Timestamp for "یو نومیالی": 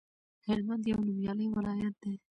0.91-1.47